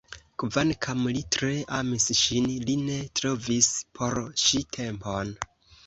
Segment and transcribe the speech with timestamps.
[0.43, 1.51] Kvankam li tre
[1.81, 5.37] amis ŝin, li ne trovis por ŝi tempon.